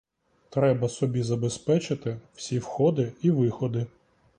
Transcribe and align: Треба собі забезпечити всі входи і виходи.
Треба 0.49 0.89
собі 0.89 1.23
забезпечити 1.23 2.17
всі 2.35 2.59
входи 2.59 3.13
і 3.21 3.31
виходи. 3.31 3.87